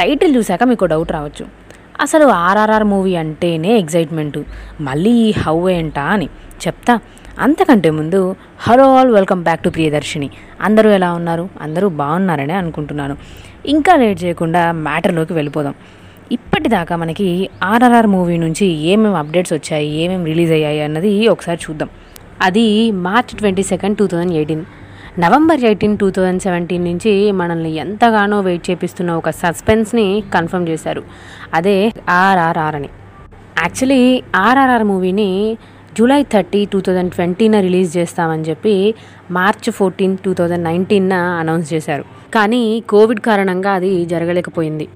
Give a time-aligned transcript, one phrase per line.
[0.00, 1.46] Title చూశాక మీకు doubt రావచ్చు.
[2.00, 4.38] అసలు ఆర్ఆర్ఆర్ మూవీ అంటేనే ఎగ్జైట్మెంట్
[4.80, 6.26] మళ్ళీ ఈ హౌ ఏంటా అని
[6.66, 7.00] చెప్తా.
[7.38, 10.30] అంతకంటే ముందు hello all welcome back to Priyadarshini.
[10.60, 11.48] అందరూ ఎలా ఉన్నారు?
[11.60, 13.16] అందరూ బాగున్నారనే అనుకుంటున్నాను.
[13.66, 15.74] ఇంకా లేట్ చేయకుండా మ్యాటర్లోకి వెళ్ళిపోదాం.
[16.32, 21.88] ఇప్పటిదాకా మనకి ఆర్ఆర్ఆర్ మూవీ నుంచి ఏమేమి అప్డేట్స్ వచ్చాయి ఏమేమి రిలీజ్ అయ్యాయి అన్నది ఒకసారి చూద్దాం.
[22.42, 24.64] అది March twenty second two thousand eighteen.
[25.18, 31.02] November eighteen two thousand seventeen నుంచి మనల్ని ఎంతగానో వెయిట్ చేపిస్తున్న ఒక సస్పెన్స్ని కన్ఫర్మ్ చేశారు.
[31.54, 32.88] అదే ఆర్ఆర్ఆర్ అని.
[33.62, 35.58] యాక్చువల్లీ ఆర్ఆర్ఆర్ మూవీని
[35.98, 38.94] July thirty two thousand ట్వంటీన release చేస్తామని చెప్పి
[39.30, 42.04] March fourteen two thousand నైన్టీన్న announce చేశారు.
[42.34, 44.88] కానీ కోవిడ్ కారణంగా అది జరగలేకపోయింది.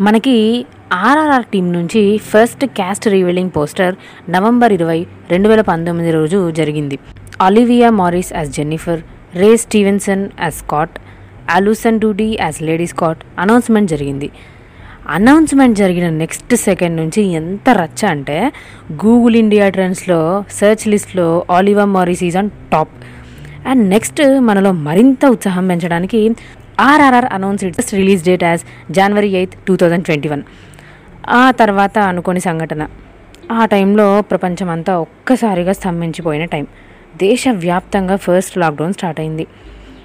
[0.00, 3.94] మనకి ఆర్ఆర్ఆర్ టీం నుంచి first cast revealing poster
[4.30, 6.98] November ఇరవై రెండు వేల పంతొమ్మిది రోజు జరిగింది.
[7.40, 9.00] Olivia Morris as Jennifer
[9.34, 10.94] Ray Stevenson as Scott
[11.56, 14.28] Alison Doody as Lady Scott announcement జరిగింది.
[15.16, 18.38] అనౌన్స్మెంట్ జరిగిన నెక్స్ట్ సెకండ్ నుంచి ఎంత రచ్చ అంటే
[19.04, 22.94] గూగుల్ ఇండియా ట్రెండ్స్లో సెర్చ్ లిస్ట్లో Olivia Morris is on top.
[23.70, 26.20] And next మనలో మరింత ఉత్సాహం పెంచడానికి
[26.80, 28.62] RRR announce its release date as
[28.98, 30.44] January eighth two thousand twenty one
[31.40, 32.82] ఆ తర్వాత అనుకోని సంఘటన.
[33.52, 36.66] ఆ టైంలో ప్రపంచమంతా ఒక్కసారిగా స్తంభించిపోయిన టైం
[37.16, 39.46] దేశవ్యాప్తంగా ఫస్ట్ లాక్డౌన్ స్టార్ట్ అయింది.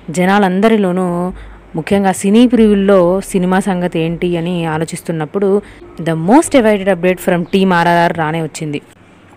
[0.09, 1.33] జనాలందరిలోనూ
[1.75, 5.61] ముఖ్యంగా సినీ ప్రివ్యూల్లో సినిమా సంగతి ఏంటి అని ఆలోచిస్తున్నప్పుడు
[6.01, 8.81] the most awaited update from team RRR రానే వచ్చింది.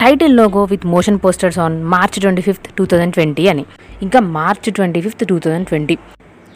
[0.00, 3.64] Title logo with motion posters on March twenty fifth two thousand twenty అని.
[4.02, 5.98] ఇంకా March twenty fifth two thousand twenty.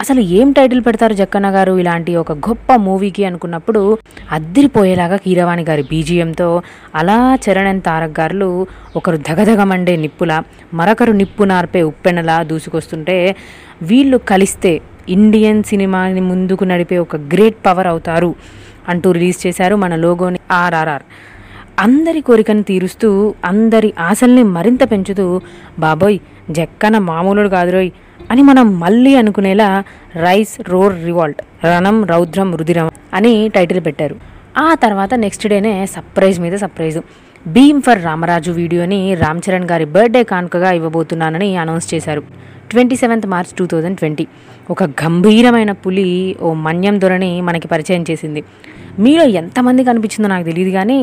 [0.02, 3.82] అసలు ఏం టైటిల్ పెడతారు జక్కన్న గారు ఇలాంటి ఒక గొప్ప మూవీకి అనుకున్నప్పుడు
[4.30, 6.48] అద్దిరిపోయేలాగా కీరవాణి గారి బీజిఎంతో
[6.94, 8.48] అలా చరణ్ అండ్ తారక్ గారులు
[8.96, 10.32] ఒకరు దగదగమండే నిప్పుల
[10.74, 13.36] మరొకరు నిప్పు నార్పే ఉప్పెనలా దూసుకొస్తుంటే
[13.82, 14.72] వీళ్ళు కలిస్తే
[15.08, 18.32] ఇండియన్ సినిమాని ముందుకు నడిపే ఒక గ్రేట్ పవర్ అవుతారు
[18.88, 21.04] అంటూ రిలీజ్ చేశారు మన లోగోని ఆర్ఆర్ఆర్.
[21.78, 23.08] అందరి కోరికను తీరుస్తూ
[23.44, 25.26] అందరి ఆశల్ని మరింత పెంచుతూ
[25.78, 26.18] బాబోయ్
[26.50, 27.90] జక్కన మామూలుడు కాదురోయ్
[28.32, 29.68] అని మనం మళ్ళీ అనుకునేలా
[30.26, 32.88] rise roar revolt Ranam Raudram Rudhiram
[33.18, 34.16] అని టైటిల్ పెట్టారు.
[34.66, 36.98] ఆ తర్వాత నెక్స్ట్ డేనే సర్ప్రైజ్ మీద సర్ప్రైజ్.
[37.54, 42.22] భీమ్ ఫర్ రామరాజు వీడియోని రామ్ చరణ్ గారి బర్త్డే కానుకగా ఇవ్వబోతున్నానని అనౌన్స్ చేశారు.
[42.70, 44.24] Twenty seventh March two thousand twenty.
[44.70, 48.42] ఒక గంభీరమైన పులి ఓ మన్యం దొరని మనకి పరిచయం చేసింది.
[48.98, 50.98] మీలో ఎంతమంది కనిపించిందో నాకు తెలియదు కానీ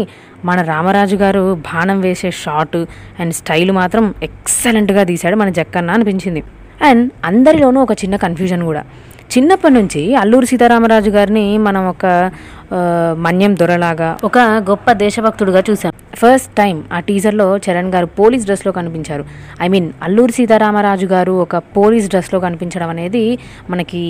[0.45, 2.79] మన రామరాజు గారు బాణం వేసే షాట్
[3.21, 6.43] అండ్ స్టైల్ మాత్రం ఎక్సలెంట్గా తీశాడు మన జక్కన్న అనిపించింది.
[6.81, 8.83] అండ్ అందరిలోనూ ఒక చిన్న కన్ఫ్యూజన్ కూడా.
[9.33, 12.05] చిన్నప్పటి నుంచి అల్లూరి సీతారామరాజు గారిని మనం ఒక
[13.25, 14.37] మన్యం దొరలాగా ఒక
[14.69, 19.25] గొప్ప దేశభక్తుడుగా చూసాం ఫస్ట్ టైం ఆ టీజర్లో చరణ్ గారు పోలీస్ డ్రెస్లో కనిపించారు.
[19.61, 24.01] ఐ మీన్ అల్లూరి సీతారామరాజు గారు ఒక పోలీస్ డ్రెస్లో కనిపించడం అనేది మనకి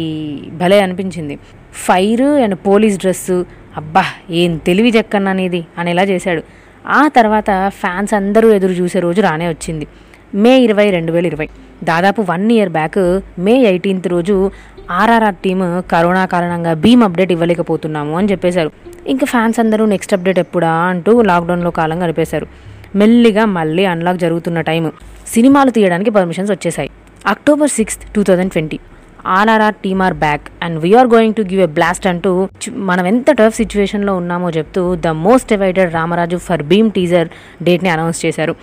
[0.54, 1.38] భలే అనిపించింది.
[1.74, 3.46] ఫైర్ అండ్ పోలీస్ డ్రెస్సు
[3.78, 6.44] అబ్బా ఏం తెలివి చెక్కన్న అనేది అనేలా చేశాడు.
[6.88, 9.88] ఆ తర్వాత ఫ్యాన్స్ అందరూ ఎదురు చూసే రోజు రానే వచ్చింది.
[10.34, 11.50] మే ఇరవై రెండు వేల ఇరవై.
[11.84, 14.52] దాదాపు one year back May eighteenth రోజు
[14.92, 18.72] ఆర్ఆర్ఆర్ టీమ్ కరోనా కారణంగా భీమ్ అప్డేట్ ఇవ్వలేకపోతున్నాము అని చెప్పేశారు.
[19.08, 22.48] ఇంకా ఫ్యాన్స్ అందరూ నెక్స్ట్ అప్డేట్ ఎప్పుడా అంటూ లాక్డౌన్లో కాలం గడిపేశారు
[22.96, 24.92] మెల్లిగా మళ్ళీ అన్లాక్ జరుగుతున్న టైం
[25.28, 26.90] సినిమాలు తీయడానికి పర్మిషన్స్ వచ్చేసాయి
[27.28, 28.80] October sixth two thousand twenty.
[29.26, 33.56] RRR team are back and we're going to give a blast అంటూ మనం ఎంత టఫ్
[33.56, 37.28] సిచ్యువేషన్లో ఉన్నామో చెప్తూ the most awaited Ramaraju for Bheem teaser
[37.64, 38.56] డేట్ని announce చేశారు.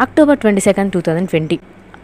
[0.00, 1.56] October twenty second two thousand twenty.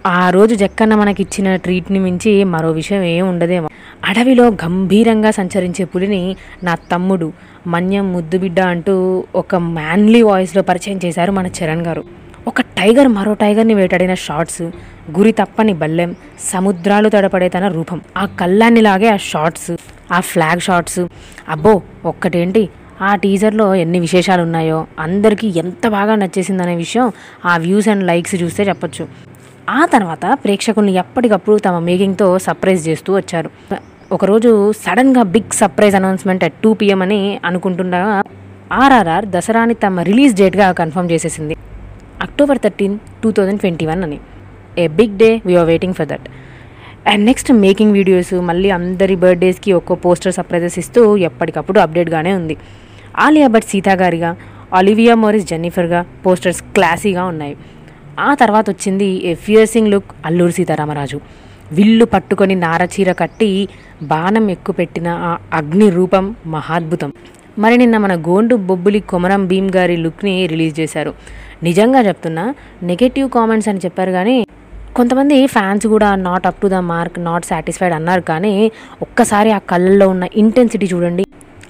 [0.06, 3.68] ఆ రోజు జక్కన్న మనకిచ్చిన ట్రీట్ని మించి మరో విషయం ఏం ఉండదేమో.
[4.04, 7.32] అడవిలో గంభీరంగా సంచరించే పులిని నా తమ్ముడు
[7.66, 12.04] మన్యం ముద్దుబిడ్డ అంటూ ఒక మ్యాన్లీ వాయిస్లో పరిచయం చేశారు మన చరణ్ గారు.
[12.46, 14.62] ఒక టైగర్ మరో టైగర్ని వేటాడిన షార్ట్స్
[15.18, 16.10] గురి తప్పని బల్లెం
[16.52, 19.70] సముద్రాలు తడపడే తన రూపం ఆ కళ్ళాన్ని లాగే ఆ షార్ట్స్
[20.12, 21.02] ఆ ఫ్లాగ్ షార్ట్స్
[21.48, 22.64] అబ్బో ఒక్కటేంటి?
[23.08, 27.06] ఆ టీజర్లో ఎన్ని విశేషాలు ఉన్నాయో అందరికీ ఎంత బాగా నచ్చేసిందనే విషయం
[27.44, 29.04] ఆ వ్యూస్ అండ్ లైక్స్ చూస్తే చెప్పొచ్చు.
[29.68, 33.50] ఆ తర్వాత ప్రేక్షకుల్ని ఎప్పటికప్పుడు తమ మేకింగ్తో సర్ప్రైజ్ చేస్తూ వచ్చారు.
[34.12, 38.22] ఒకరోజు సడన్గా big surprise announcement at two PM అని అనుకుంటుండగా
[38.82, 41.54] ఆర్ఆర్ఆర్ దసరాని తమ రిలీజ్ డేట్గా కన్ఫర్మ్ చేసేసింది.
[42.26, 44.18] October thirteen two thousand twenty one అని.
[44.82, 46.28] A big day we're waiting for that
[47.12, 52.56] and next making videos మళ్ళీ అందరి బర్త్డేస్కి ఒక్కో పోస్టర్ సర్ప్రైజెస్ ఇస్తూ ఎప్పటికప్పుడు అప్డేట్గానే ఉంది.
[53.14, 54.36] ఆలియా భట్ సీతా గారిగా
[54.74, 57.56] ఆలివియా మోరిస్ జెన్నిఫర్గా పోస్టర్స్ క్లాసీగా ఉన్నాయి.
[58.18, 61.20] ఆ తర్వాత వచ్చింది a piercing look Alluri Sitaramaraju.
[61.72, 63.68] విల్లు పట్టుకొని నారచీర కట్టి
[64.02, 67.12] బాణం ఎక్కుపెట్టిన ఆ అగ్ని రూపం మహాద్భుతం.
[67.58, 71.14] మరి నిన్న మన గోండు బొబ్బులి కొమరం భీమ్ గారి లుక్ని రిలీజ్ చేశారు.
[71.62, 74.46] నిజంగా చెప్తున్నా నెగటివ్ కామెంట్స్ అని చెప్పారు కానీ
[74.96, 78.72] కొంతమంది ఫ్యాన్స్ కూడా not up to the mark not satisfied అన్నారు కానీ
[79.02, 81.23] ఒక్కసారి ఆ కళ్ళల్లో ఉన్న ఇంటెన్సిటీ చూడండి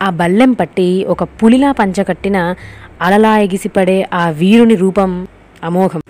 [0.04, 2.54] ఆ బల్లెం పట్టి ఒక పులిలా పంచకట్టిన
[3.02, 5.26] అలలా ఎగిసిపడే ఆ వీరుని రూపం
[5.64, 6.02] అమోఘం.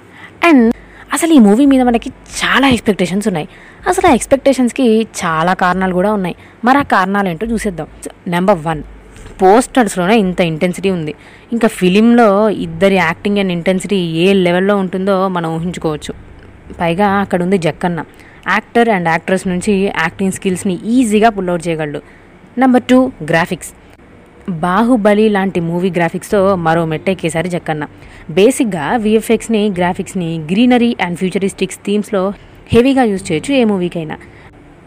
[0.44, 0.75] అండ్
[1.12, 3.49] అసలు ఈ మూవీ మీద మనకి చాలా ఎక్స్పెక్టేషన్స్ ఉన్నాయి.
[3.88, 6.37] అసలు ఆ ఎక్స్పెక్టేషన్స్కి చాలా కారణాలు కూడా ఉన్నాయి.
[6.64, 7.87] మరి ఆ కారణాలు ఏంటో చూసేద్దాం.
[8.26, 8.82] నెంబర్ వన్
[9.43, 11.14] పోస్టర్స్లోనే ఇంత ఇంటెన్సిటీ ఉంది.
[11.52, 16.14] ఇంకా ఫిలింలో ఇద్దరి యాక్టింగ్ అండ్ ఇంటెన్సిటీ ఏ లెవెల్లో ఉంటుందో మనం ఊహించుకోవచ్చు.
[16.81, 18.05] పైగా అక్కడ ఉంది జక్కన్న.
[18.49, 22.02] యాక్టర్ అండ్ యాక్ట్రెస్ నుంచి యాక్టింగ్ స్కిల్స్ని ఈజీగా పుల్అవుట్ చేయగలడు.
[22.58, 23.70] నెంబర్ టూ గ్రాఫిక్స్
[24.49, 27.87] బాహుబలి లాంటి మూవీ గ్రాఫిక్స్తో మరో మెట్టెక్కేసారి జక్కన్న.
[28.31, 32.32] బేసిక్గా విఎఫ్ఎక్స్ని గ్రాఫిక్స్ని గ్రీనరీ అండ్ ఫ్యూచరిస్టిక్స్ థీమ్స్లో
[32.73, 34.17] హెవీగా యూజ్ చేయొచ్చు ఏ మూవీకైనా.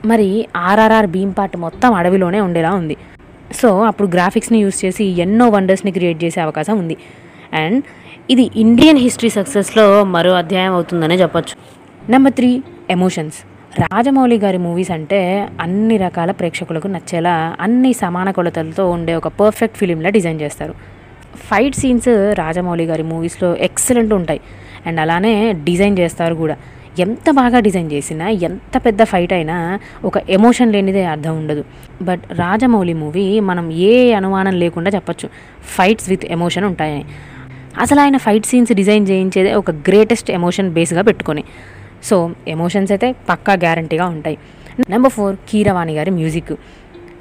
[0.06, 2.98] మరి ఆర్ఆర్ఆర్ భీమ్ పార్ట్ మొత్తం అడవిలోనే ఉండేలా ఉంది.
[3.54, 6.98] సో అప్పుడు గ్రాఫిక్స్ని యూజ్ చేసి ఎన్నో వండర్స్ని క్రియేట్ చేసే అవకాశం ఉంది.
[7.54, 7.84] అండ్
[8.30, 11.56] ఇది ఇండియన్ హిస్టరీ సక్సెస్లో మరో అధ్యాయం అవుతుందనే చెప్పొచ్చు.
[12.10, 13.36] నెంబర్ త్రీ ఎమోషన్స్
[13.76, 20.10] రాజమౌళి గారి మూవీస్ అంటే అన్ని రకాల ప్రేక్షకులకు నచ్చేలా అన్ని సమాన కొలతలతో ఉండే ఒక పర్ఫెక్ట్ ఫిలింలా
[20.10, 20.74] డిజైన్ చేస్తారు.
[21.36, 24.42] ఫైట్ సీన్స్ రాజమౌళి గారి మూవీస్లో ఎక్సలెంట్ ఉంటాయి.
[24.86, 26.58] అండ్ అలానే డిజైన్ చేస్తారు కూడా.
[27.00, 31.66] ఎంత బాగా డిజైన్ చేసినా ఎంత పెద్ద ఫైట్ అయినా ఒక ఎమోషన్ లేనిదే అర్థం ఉండదు.
[32.02, 35.30] బట్ రాజమౌళి మూవీ మనం ఏ అనుమానం లేకుండా చెప్పొచ్చు.
[35.62, 37.06] ఫైట్స్ విత్ ఎమోషన్ ఉంటాయని
[37.80, 41.44] అసలు ఆయన ఫైట్ సీన్స్ డిజైన్ చేయించేదే ఒక గ్రేటెస్ట్ ఎమోషన్ బేస్గా పెట్టుకొని.
[42.04, 42.18] సో
[42.48, 44.38] ఎమోషన్స్ అయితే పక్కా గ్యారంటీగా ఉంటాయి.
[44.90, 46.54] నెంబర్ ఫోర్ కీరవాణి గారి మ్యూజిక్.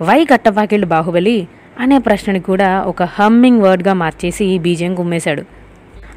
[0.02, 1.48] వై కట్టపాకిళ్ళు బాహుబలి
[1.80, 5.42] అనే ప్రశ్నని కూడా ఒక హమ్మింగ్ వర్డ్గా మార్చేసి బీజం కుమ్మేశాడు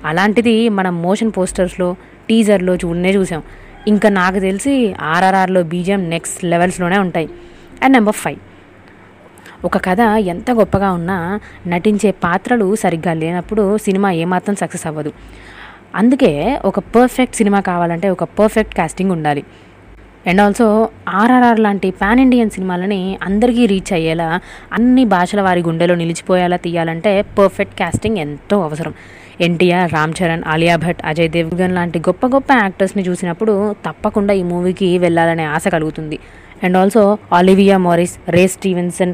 [0.06, 1.96] అలాంటిది మనం మోషన్ పోస్టర్స్లో
[2.30, 3.42] టీజర్లో చూడనే చూసాం.
[3.88, 7.30] ఇంకా నాకు తెలిసి ఆర్ఆర్ఆర్లో బీజం నెక్స్ట్ లెవెల్స్లోనే ఉంటాయి.
[7.84, 8.40] అండ్ నెంబర్ ఫైవ్
[9.66, 10.00] ఒక కథ
[10.34, 15.12] ఎంత గొప్పగా ఉన్నా నటించే పాత్రలు సరిగ్గా లేనప్పుడు సినిమా ఏమాత్రం సక్సెస్ అవ్వదు.
[15.96, 19.44] అందుకే ఒక పర్ఫెక్ట్ సినిమా కావాలంటే ఒక పర్ఫెక్ట్ కాస్టింగ్ ఉండాలి.
[20.28, 24.40] అండ్ ఆల్సో ఆర్ఆర్ఆర్ లాంటి పాన్ ఇండియన్ సినిమాలని అందరికీ రీచ్ అయ్యేలా
[24.74, 28.94] అన్ని భాషల వారి గుండెలో నిలిచిపోయేలా తీయాలంటే పర్ఫెక్ట్ కాస్టింగ్ ఎంతో అవసరం.
[29.42, 34.98] ఎన్టీఆర్ రామ్ చరణ్ ఆలియా భట్ అజయ్ దేవ్గన్ లాంటి గొప్ప గొప్ప యాక్టర్స్ని చూసినప్పుడు తప్పకుండా ఈ మూవీకి
[34.98, 36.20] వెళ్ళాలనే ఆశ కలుగుతుంది.
[36.64, 39.14] And also Olivia Morris Ray Stevenson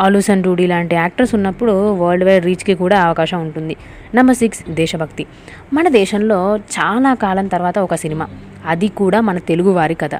[0.00, 3.76] Alison Doody లాంటి యాక్టర్స్ ఉన్నప్పుడు వరల్డ్ వైడ్ రీచ్కి కూడా అవకాశం ఉంటుంది.
[4.14, 5.26] నెంబర్ సిక్స్ దేశభక్తి.
[5.72, 8.28] మన దేశంలో చాలా కాలం తర్వాత ఒక సినిమా.
[8.66, 10.10] అది కూడా మన తెలుగు వారి కథ.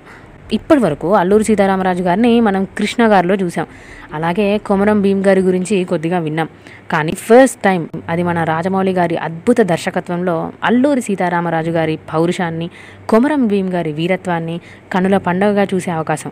[0.53, 3.67] ఇప్పటి వరకు అల్లూరి సీతారామరాజు గారిని మనం కృష్ణ గారిలో చూసాం.
[4.15, 6.49] అలాగే కొమరం భీమ్ గారి గురించి కొద్దిగా విన్నాం.
[6.91, 12.71] కానీ ఫస్ట్ టైం అది మన రాజమౌళి గారి అద్భుత దర్శకత్వంలో అల్లూరి సీతారామరాజు గారి పౌరుషాన్ని
[13.09, 14.61] కొమరం భీమ్ గారి వీరత్వాన్ని
[14.93, 16.31] కనుల పండుగగా చూసే అవకాశం.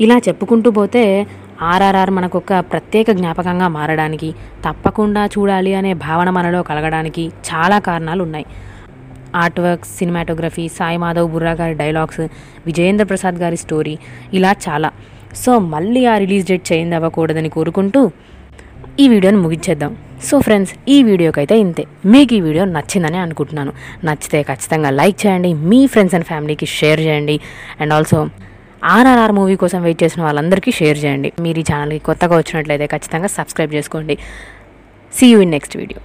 [0.00, 1.26] ఇలా చెప్పుకుంటూ పోతే
[1.68, 4.28] ఆర్ఆర్ఆర్ మనకు ఒక ప్రత్యేక జ్ఞాపకంగా మారడానికి
[4.66, 8.46] తప్పకుండా చూడాలి అనే భావన మనలో కలగడానికి చాలా కారణాలు ఉన్నాయి
[9.42, 12.22] art work cinematography Sai Madhav Burra గారి డైలాగ్స్
[12.68, 13.98] విజయేంద్ర ప్రసాద్ గారి స్టోరీ
[14.32, 14.90] ఇలా చాలా.
[15.42, 18.00] సో మళ్ళీ ఆ రిలీజ్ డేట్ చేంజ్ అవ్వకూడదని కోరుకుంటూ
[19.02, 19.92] ఈ వీడియోని ముగించేద్దాం.
[20.28, 21.84] సో ఫ్రెండ్స్ ఈ వీడియోకైతే ఇంతే.
[22.12, 23.72] మీకు ఈ వీడియో నచ్చిందని అనుకుంటున్నాను.
[24.08, 27.36] నచ్చితే ఖచ్చితంగా లైక్ చేయండి మీ ఫ్రెండ్స్ అండ్ ఫ్యామిలీకి షేర్ చేయండి.
[27.80, 28.20] అండ్ ఆల్సో
[28.96, 31.30] ఆర్ఆర్ఆర్ మూవీ కోసం వెయిట్ చేసిన వాళ్ళందరికీ షేర్ చేయండి.
[31.44, 34.14] మీరు ఈ ఛానల్కి కొత్తగా వచ్చినట్లయితే ఖచ్చితంగా సబ్స్క్రైబ్ చేసుకోండి.
[35.12, 36.00] See you in next video